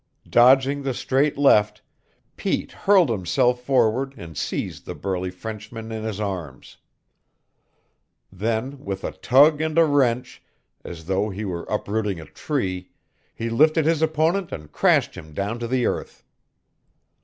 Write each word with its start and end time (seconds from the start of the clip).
Dodging 0.27 0.81
the 0.81 0.95
straight 0.95 1.37
left, 1.37 1.83
Pete 2.35 2.71
hurled 2.71 3.11
himself 3.11 3.61
forward 3.61 4.15
and 4.17 4.35
seized 4.35 4.87
the 4.87 4.95
burly 4.95 5.29
Frenchman 5.29 5.91
in 5.91 6.03
his 6.03 6.19
arms. 6.19 6.77
Then, 8.31 8.83
with 8.83 9.03
a 9.03 9.11
tug 9.11 9.61
and 9.61 9.77
a 9.77 9.85
wrench, 9.85 10.41
as 10.83 11.05
though 11.05 11.29
he 11.29 11.45
were 11.45 11.65
uprooting 11.69 12.19
a 12.19 12.25
tree, 12.25 12.89
he 13.35 13.51
lifted 13.51 13.85
his 13.85 14.01
opponent 14.01 14.51
and 14.51 14.71
crashed 14.71 15.13
him 15.13 15.35
down 15.35 15.59
to 15.59 15.67
the 15.67 15.85
earth. 15.85 16.23